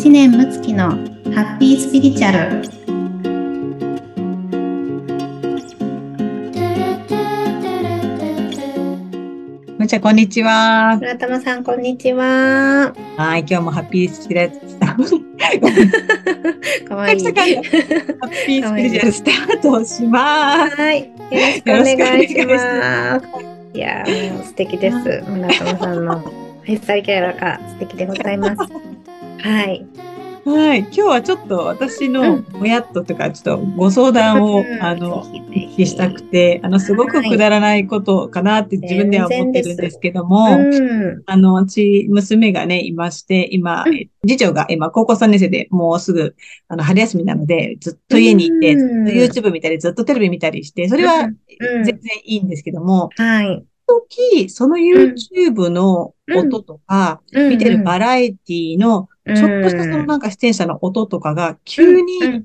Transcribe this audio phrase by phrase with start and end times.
[0.00, 2.62] 知念睦月のハッピースピリチュアル
[9.76, 10.96] むちゃこんにちは。
[10.96, 15.04] 村玉さんこんにちははい、今日もハッピースピリチュアル。
[16.88, 17.34] かわいいハッ
[18.46, 20.76] ピースピリチュアルスタートします。
[20.76, 23.26] はいよろしくお願いします
[23.74, 24.96] いやーもう素敵です
[25.28, 28.89] 村玉さんのフェイスサイキャラが素敵でございます
[29.42, 29.86] はい。
[30.44, 41.22] はい、今日はちょっと私のもやっととか、ちょっとご相談を、あの、ぜおひぜひ聞きしたくて、あの、すごくくだらないことかなって自分では思ってるんですけども、うん。
[41.26, 46.34] あの、うち、娘がね、いまして、今うん、次女が今、高校3年生で、もうすぐ、
[46.68, 51.84] あの、春休みなので、ずっと家にいて、ずっうんと YouTube 見たり、ずっとテレビ見たりして、それはうん。
[51.84, 53.64] 全然いいんですけども、はい。
[53.86, 62.44] 時、その YouTube の音とか、見てるバラエティの、ちょっとしたそのなんか出演者の音とかが、急うんに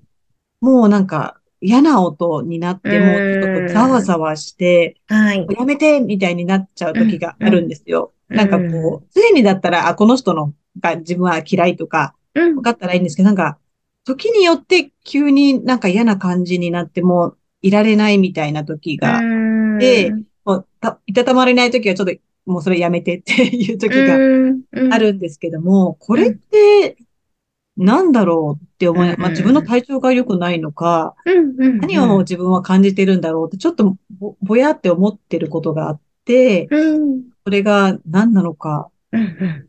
[0.61, 5.47] もうなんか嫌な音になって、もうちょっとざわざわして、はい。
[5.57, 8.13] やめてみたいになっちゃう時があるんですよ。
[8.29, 8.37] うん。
[8.37, 12.55] なんかこう、常にだったら、あ、この人のが自分は嫌いとか、うん。
[12.55, 13.57] 分かったらいいんですけど、なんか、
[14.05, 19.19] 時によって急になんか嫌な感じになって、もういられないみたいな時が、
[19.79, 22.13] でもうたいたたまれない時はちょっと、
[22.45, 24.15] もうそれやめてっていう時が
[24.93, 26.97] あるんですけども、これって、
[27.77, 31.15] なんだろうって思い、まあ、自分の体調が良くないのか、
[31.81, 36.67] 何を自分は感じてるんだろうって、ちょっとぼぼやって思ってることがあって、
[37.43, 38.89] それが何なのか、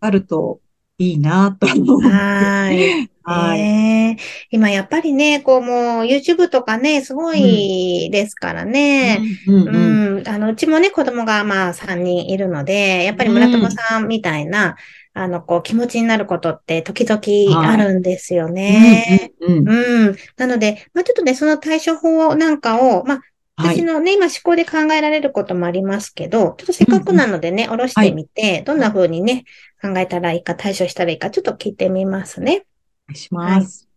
[0.01, 0.61] あると
[0.99, 2.09] いいなと思って。
[2.09, 3.11] はい。
[3.27, 4.17] はい。
[4.51, 9.21] 今やっぱりね、こうもう YouTube とかね、すごいですからね。
[9.49, 14.77] うんううんん、あの、うちもね、子供がまあ3人いるので、やっぱり村友さんみたいな、
[15.13, 19.33] あの、こう気持ちになることって時々あるんですよね。
[19.41, 20.17] うんうんうん。
[20.37, 23.21] なので、まあちょっとね、その対処法なんかを、まあ
[23.57, 23.77] はい。
[23.77, 29.45] 私のね、今思考で考えられることもありますけど、ちょっとせっかくなのでね、おろしてみて、どんな風にね、
[29.81, 32.67] 考えたらいいか、対処したらいいか、ちょっと聞いてみますね。
[33.09, 33.89] お願いします。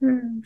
[0.00, 0.42] うん。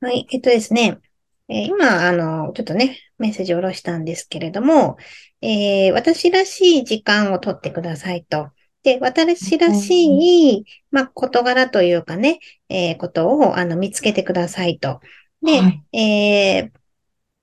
[0.00, 0.98] はい、えっとですね、
[1.48, 4.96] えー今、あの、ちょっとね、メッセージを下ろしたんですけれども、
[5.40, 8.50] えー私らしい時間をとってくださいと。
[8.82, 9.90] で、私らし
[10.60, 15.00] い、まあ、事柄というかね、えーことを、あの、見つけてくださいと。
[15.42, 16.78] で、はいえー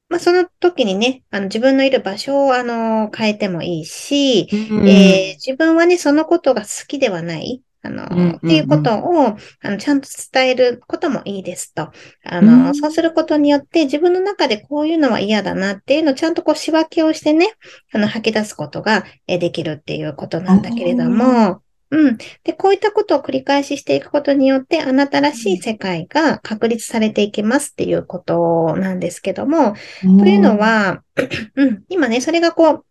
[0.09, 8.35] まあ、その時にね、あの、自分のいる場所を、あの、変えてもいいし、うんえー自分はね、そのことが好きではない、あの、うんうんうん。
[8.37, 11.91] っていうことを、あの、ちゃんと伝えることもいいですと。
[12.23, 12.75] あうの、ん。
[12.75, 17.53] そうすることによって、自分の中でこういうのは嫌だなっていうのをちゃんとこう仕分けをしてね、
[17.93, 21.61] あの、吐き出すことがえーできるっていうことなんだけれども、
[21.93, 22.17] うん。
[22.43, 31.03] で、こういったことを繰り返ししていくことによって、あなたらしい世界が確立されていきますっていうことなんですけども、というの、は、
[31.55, 32.85] うん、今ね、それがこう、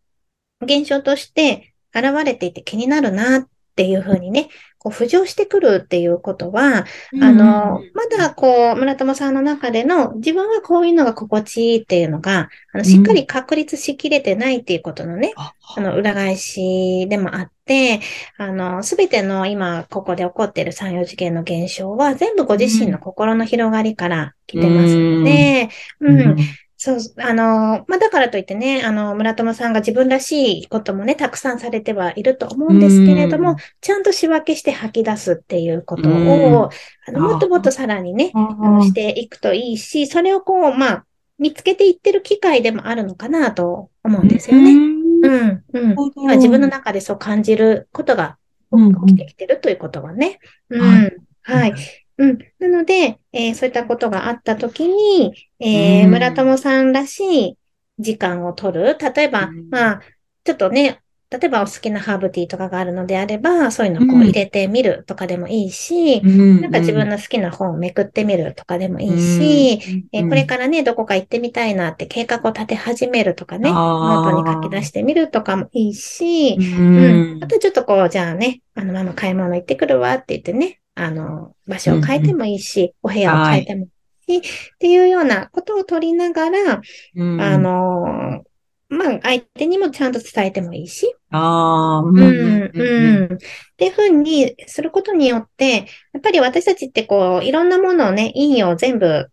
[0.64, 4.48] 現象として現れていて気になるなっていうふうにね、
[4.82, 7.22] こう浮上してくるっていうことは、うん。
[7.22, 18.00] あの、まだこう、村友さんの中での自分はこういうのが心地いいっていうのが、あのしっかり確立しきれてないっていうことのね、ああの、裏返しでもあって、
[18.38, 25.68] あの、すべての今、ここで起こっている産業事件の現象は、全部ご自身の心の広がりから来てますので、
[26.00, 26.36] うん、
[26.84, 36.70] そう、あの、まあ、だからといってね、あの、村友さんが自分らしいこともね、たくさんされてはいると思うんですけれどうんも、ちゃんと仕分けして吐き出すっていうことうんを、
[37.06, 41.06] あの、もっともっとさらにね、あのしていくといいし、それをこう、まあ、
[41.38, 44.72] 見つけていってる機会でもあるのかなと思うんですよね。
[44.72, 45.82] うん、うん。
[45.84, 48.38] なるほど今自分の中でそう感じることが
[48.72, 50.40] うん起きてきてるということはね。
[50.68, 50.80] うん。
[50.80, 51.10] は
[51.42, 51.74] はい。
[52.18, 52.38] うん。
[52.58, 56.10] なので、えーそういったことがあったときに、えーうん。
[56.10, 57.58] 村友さんらしい
[57.98, 58.98] 時間を取る。
[58.98, 59.68] 例えば、うん。
[59.70, 60.00] まあ、
[60.44, 61.00] ちょっとね、
[61.30, 66.60] 例えばお好きなハーブティーとかがあるのであれば、そういうのをこう入れてみるとかでもいいし、うん。
[66.60, 70.04] なんか自分の好きな本をめくってみるとかでもいいし、うん。
[70.12, 77.38] えこれからね、どこか行ってみたいなって計画を立て始めるとかね、ノートに書き出してみるとかもいいし、ううん。
[77.38, 77.44] ん。
[77.44, 83.86] あとちょっとこう、じゃあね、あの、ママ買い物行ってくるわって言ってね、あの、場所を変えてもいいし、お部屋を変えても
[84.26, 86.80] いいし、っていうようなことを取りながら、
[87.16, 87.40] うん。
[87.40, 88.44] あの、
[88.88, 93.34] まあ、相手にもちゃんと伝えてもいいし、ああ、ううん、うん。
[93.34, 93.38] っ
[93.78, 99.28] ていうふうにすることによって、やっぱり私たちってこう、いろんなものをね、陰陽全部、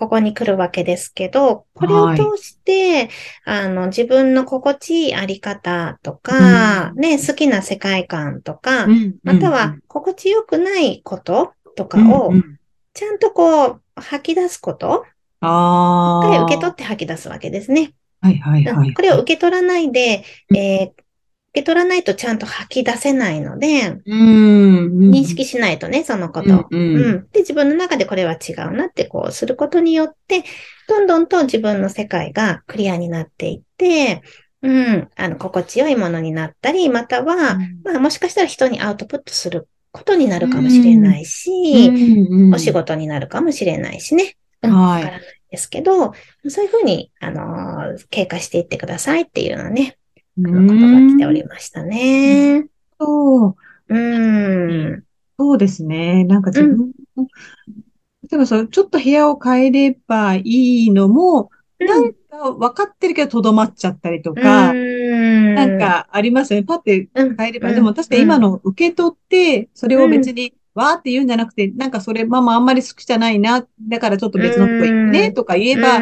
[0.00, 3.10] ここに来るわけですけど、これを通して、
[3.44, 12.32] あの、自分の心地いいあり方とか、うんね、好きな世界観とか、うんまたは、心地よくないこととかを
[12.94, 15.04] ちゃんとこう、吐き出すこと、
[15.40, 16.44] ああ。
[16.44, 17.92] 受け取って吐き出すわけですね。
[18.22, 18.94] はいはいはい。
[18.94, 21.09] これを受け取らないで、うんえー受
[21.52, 25.10] け取らないとちゃんと吐き出せないので、うん。
[25.10, 26.66] 認識しないとね、そのことを。
[26.70, 27.28] うんうんうん。
[27.32, 30.44] で、自分の中でこれは違うなってこうすることによって、
[30.88, 34.22] どんどんと自分の世界がクリアになっていって、
[34.62, 41.90] うん、あの、心地よいものになったり、または、まあ、もしかしたら人にアウトプットすることになるかもしれないし、
[42.54, 44.36] お仕事になるかもしれないしね。
[44.62, 45.12] うん、はい
[45.50, 46.12] ですけど、
[46.48, 49.99] そういうふうに、あのー経過していってくださいっていうようなね、あ
[50.40, 52.68] の、ことが来ておりましたね。
[52.98, 53.56] そう。
[53.88, 53.94] う
[54.96, 55.04] ん。
[55.38, 56.24] そうですね。
[56.24, 57.26] なんか自分の、
[58.30, 66.66] 例えばそう、ちょっと部屋を変えればいいのも、なんか分かってるけどとどまっちゃったりとか、うんなん、かありますよね。
[66.66, 67.70] パッてうん変えれば。
[67.70, 73.66] うんでも確かに今の受け取って、それを別にわーって言うんじゃなくて、なんかそれママあんまり好きじゃないな。
[73.88, 75.98] だからちょっと別のとこ行くねとか言えば、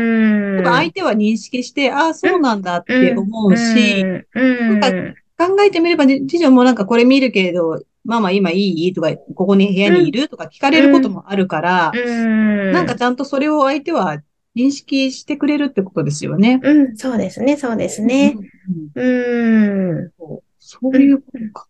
[0.70, 4.05] 相手は認識して、ああ、そうなんだって思うし、
[4.35, 4.41] う
[4.75, 8.93] ん、なん考えてみれば、ね、次女もなんかこれ見るけれど、ママ今いい？
[8.93, 10.29] とか、ここに部屋にいる？
[10.29, 14.23] とか聞かれることもあるから、うん、なんかちゃんとそれを相手は
[14.56, 16.61] 認識してくれるってことですよね。
[16.62, 18.37] うん、そうですね、そうですね。
[18.94, 20.11] うんうんうん。
[20.19, 21.67] そうそういうことか。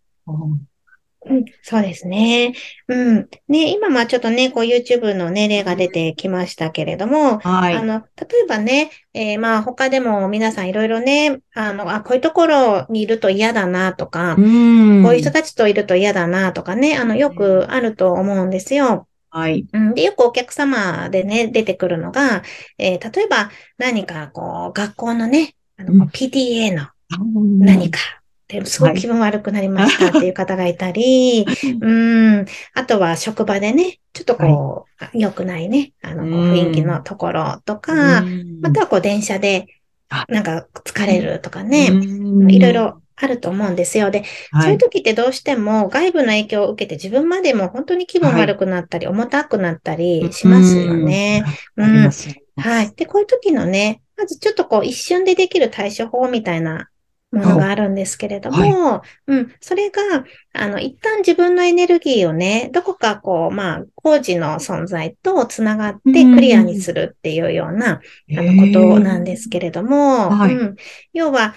[1.28, 2.54] うんうん、そうですね。
[2.88, 3.28] うん。
[3.48, 7.74] ね、今まあちょっとね、こう YouTube のね、例が出てきましたけれども、はい。
[7.74, 19.06] あの、例えばね、えーまあ他でも皆さんいろいろね、あの、あ、こういうところにいると嫌だなとか、うんこういう人たちといると嫌だなとかね、あの、よくあると思うんですよ。
[19.30, 19.66] はい。
[19.72, 22.42] うん、で、よくお客様でね、出てくるのが、
[22.78, 26.88] えー例えば何かこう、学校のね、あの、うん PTA の
[27.58, 27.98] 何か、
[28.48, 31.46] ですごく気分悪くなりましたっていう方がいたり、
[31.80, 31.92] う
[32.40, 38.60] ん、あとは職場でね、ちょっとこう、良くないね、あの、雰囲気のところとか、うん。
[38.62, 39.66] またはこう電車で
[40.08, 42.50] あ、なんか疲れるとかね、うん。
[42.50, 44.10] いろいろあると思うんですよ。
[44.10, 44.62] で、はい。
[44.62, 51.44] そういう時ってどうしても外部の影響を受けて自分までも本当に気分悪くなったり、重たくなったりしますよね。
[51.76, 52.10] うん。
[52.56, 52.92] はい。
[52.96, 56.88] で、こういう時のね、まずちょっとこう一瞬でできる対処法みたいな
[57.30, 60.00] ものがあるんですけれども、うん、それが、
[60.54, 70.54] あの、一旦自分のエネルギーをね、どこかこう、まあ、工事の存在とつながってクリアにするっていうような、あの、ことなんですけれども、はい。
[70.54, 70.76] うん、
[71.12, 71.54] 要は、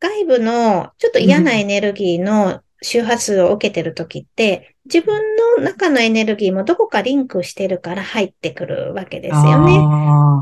[0.00, 5.22] 外部のちょっと嫌なエネルギーの周波数を受けてる時って、自分
[5.56, 9.78] の中のエネルギーもどこかリンクしてるから入ってくるわけですよね。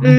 [0.02, 0.10] う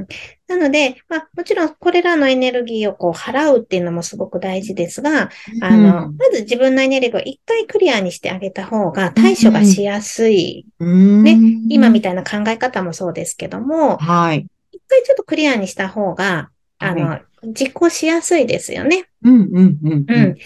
[0.00, 0.06] ん。
[0.50, 5.30] なので、まあ、もちろんこれらのエネルギーをこう払うっていうのもすごく大事ですが、
[5.62, 10.66] あの、うんまず自分のエネルギーを一回クリアにしてあげた方が対処がしやすい。
[10.80, 11.38] うんね
[11.68, 14.48] 今みたいな考え方もそうですけども、はい。
[14.72, 19.06] 一回ちょっとクリアにした方が、あの、は実行しやすいですよね。
[19.22, 20.36] うんうんうんうん。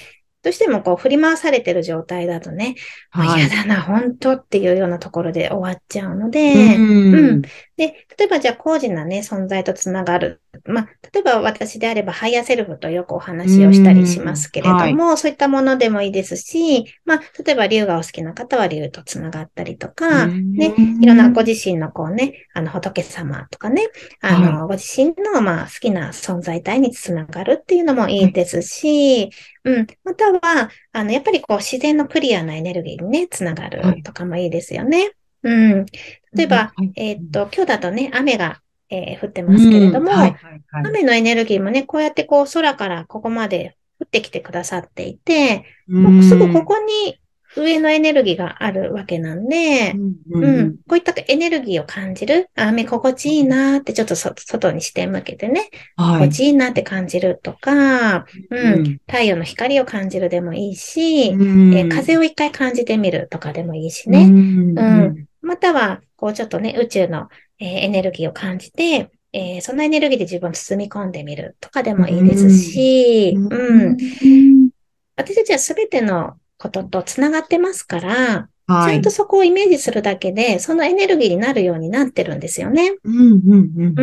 [0.45, 2.75] どうしてもこう振り回されてる状態だとね、
[3.15, 7.43] もうはい嫌だな、本当っていうようなところで終わっちゃうので、うんうん
[7.77, 10.43] で、例えばじゃあ高次なね、存在とつながる。
[10.67, 23.89] まあ、例えば私であればハイヤーセルフとよくお話をしたりしますけれども、そういったものでもいいですし、まあ、例えば竜がお好きな方は竜とつながったりとか、ね、いろんなご自身のこうね、あの仏様とかね、
[24.21, 29.31] あの、ご自身のまあ好きな存在体につながるっていうのもいいですし、
[29.65, 35.13] うん、または、あの、やっぱりこう自然のクリアなエネルギーにね、つながるとかもいいですよね。
[35.43, 35.87] うん。
[36.33, 36.93] 例えば、はい。
[36.97, 38.61] えーっと、今日だとね、雨が、
[38.91, 40.87] えー降ってますけれども、うんはいはいはい。
[40.87, 46.03] 雨のエネルギーもね、こうやってこう空からここまで降ってきてくださっていて、うん。
[46.03, 47.19] もうすぐここに
[47.57, 49.93] 上のエネルギーがあるわけなんで、
[50.31, 64.25] うん、うん、こういったエネルギーを感じる、あ、目心地いいなってちょっと外に視点向けてね、はい、心地いいなって感じるとか、うん、太陽の光を感じるでもいいし、えー、風を一回感じてみるとかでもいいしね。
[64.25, 65.27] うん。
[65.43, 73.97] または、こうちょっとね、宇宙の、えー、エネルギーを感じて、えー、そのエネルギーで自分を包み込んでみるとかでもいいですし、うん。
[75.17, 82.95] 私たちはすべてのことと繋がってますから、はい、ちゃんとそこをイメージするだけで、そのエネルギーになるようになってるんですよね。
[83.03, 83.95] うん、うん、うん。
[83.97, 84.03] う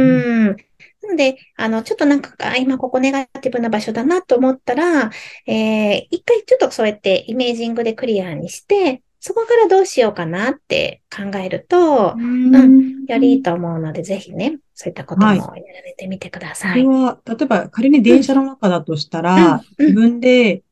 [0.51, 0.57] ん。
[1.01, 5.11] なので、あの、ちょっとなんか、今ここネガティブな場所だなと思ったら、
[5.47, 16.71] えー、一回ちょっとそうやってイメージングでクリアにして、そこからどうしようかなって考えると、うん、うん、よりいいと思うので、ぜひね、そういったこともやられてみてください。
[16.71, 20.63] はい、これは、例えば仮に電車の中だとしたら、うん、自分で、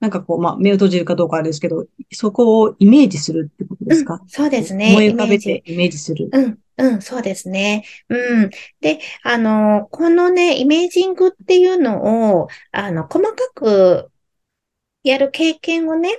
[0.00, 4.90] なんかこう、まあ、目を閉じるかどうかあれですけど、そこをイメージするってことですか、うん、そうですね。
[4.90, 6.28] 思い浮かべてイメージする。
[6.30, 6.58] うん。
[6.76, 7.84] うん、そうですね。
[8.10, 8.50] うん。
[8.82, 14.10] で、あの、このね、イメージングっていうのを、あの、細かく
[15.04, 16.10] やる経験をね、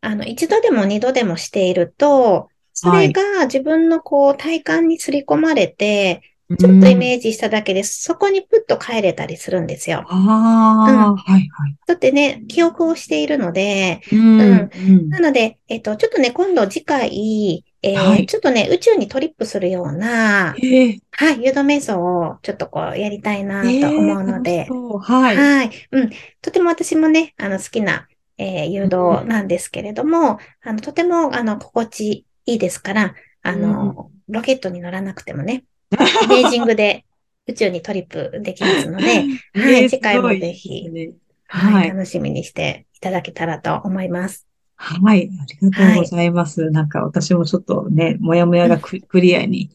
[0.00, 6.22] あの、一度でも二度でもしていると、それが自分のこう体感にすり込まれて、
[6.56, 10.04] ちょっとイメージしただけで、そこにプッと帰れたりするんですよ。
[10.08, 11.76] ああ、うん、はいはい。
[11.86, 14.44] だってね、記憶をしているので、うん、う
[14.78, 25.70] ん、なので、えっと、ちょっとね、今度次回、えーはい、ちょっとね、宇宙にトリップするような、えー、はい、誘導瞑想をちょっとこうやりたいなと思うので、えー、はい、はい。
[25.92, 26.10] うん。
[26.40, 28.08] とても私もね、あの好きな、
[28.38, 37.04] えー、誘導なんですけれども、あの、とても、あの、心地いいですから、あの、ロケットに乗らなくてもね、 ベージングで
[37.46, 39.06] 宇宙にトリップできますので、
[39.54, 41.10] はい、次回もぜひ、ね、
[41.46, 44.46] はい、楽しみにしていただけたらと思います。
[44.76, 46.62] はい、ありがとうございます。
[46.62, 49.70] はい、なんか私もちょっとね、もやもやがクリアに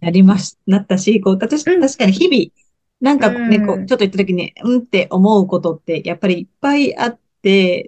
[0.00, 2.52] なりまし、なったし、こう、私、確かに日々、
[3.00, 7.18] なんかね、こう、ちょっと言った時に、うんって思うことって、やっぱりいっぱいあって、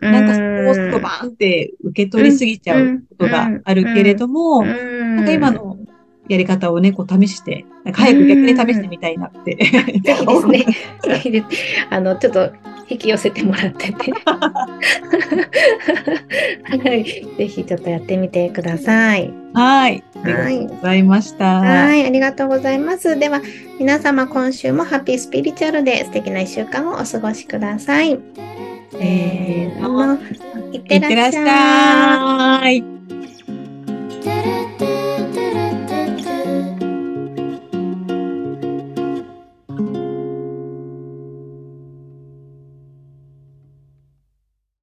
[0.01, 5.79] なんかそこをすとバーンって受け取りすぎちゃうことがあるけれども、なんか今の
[6.29, 9.57] やり方をね、こう試して、なんか早く逆に試してみたいなって。
[10.03, 10.65] ぜひですね。
[11.91, 12.53] あの、ちょっと
[12.89, 14.13] 引き寄せてもらってて。
[16.71, 17.05] はい。
[17.37, 19.33] ぜひちょっとやってみてください。
[19.53, 20.05] はい。
[20.23, 21.61] ありがとうございました。
[21.61, 22.07] はい。
[22.07, 23.19] ありがとうございます。
[23.19, 23.43] では、
[23.81, 28.21] 皆様今週もハッピースピリチュアルで素敵な一週間をお過ごしください。
[29.01, 32.85] えー、いってらっしゃい。